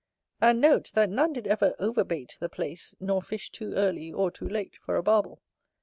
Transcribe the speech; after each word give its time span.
And 0.41 0.59
note, 0.59 0.89
that 0.95 1.11
none 1.11 1.31
did 1.33 1.45
ever 1.45 1.75
over 1.77 2.03
bait 2.03 2.35
the 2.39 2.49
place, 2.49 2.95
nor 2.99 3.21
fish 3.21 3.51
too 3.51 3.73
early 3.75 4.11
or 4.11 4.31
too 4.31 4.47
late 4.49 4.77
for 4.83 4.95
a 4.95 5.03
Barbel. 5.03 5.43